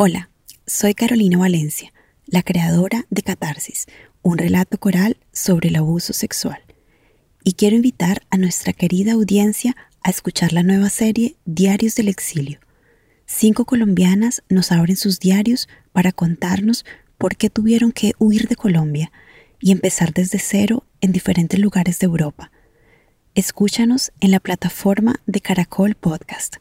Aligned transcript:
Hola, 0.00 0.30
soy 0.64 0.94
Carolina 0.94 1.38
Valencia, 1.38 1.92
la 2.24 2.44
creadora 2.44 3.06
de 3.10 3.24
Catarsis, 3.24 3.86
un 4.22 4.38
relato 4.38 4.78
coral 4.78 5.16
sobre 5.32 5.70
el 5.70 5.74
abuso 5.74 6.12
sexual. 6.12 6.60
Y 7.42 7.54
quiero 7.54 7.74
invitar 7.74 8.22
a 8.30 8.36
nuestra 8.36 8.72
querida 8.72 9.14
audiencia 9.14 9.74
a 10.04 10.10
escuchar 10.10 10.52
la 10.52 10.62
nueva 10.62 10.88
serie 10.88 11.34
Diarios 11.46 11.96
del 11.96 12.06
Exilio. 12.06 12.60
Cinco 13.26 13.64
colombianas 13.64 14.44
nos 14.48 14.70
abren 14.70 14.96
sus 14.96 15.18
diarios 15.18 15.68
para 15.90 16.12
contarnos 16.12 16.84
por 17.18 17.34
qué 17.34 17.50
tuvieron 17.50 17.90
que 17.90 18.12
huir 18.20 18.46
de 18.46 18.54
Colombia 18.54 19.10
y 19.58 19.72
empezar 19.72 20.12
desde 20.12 20.38
cero 20.38 20.84
en 21.00 21.10
diferentes 21.10 21.58
lugares 21.58 21.98
de 21.98 22.06
Europa. 22.06 22.52
Escúchanos 23.34 24.12
en 24.20 24.30
la 24.30 24.38
plataforma 24.38 25.16
de 25.26 25.40
Caracol 25.40 25.96
Podcast. 25.96 26.58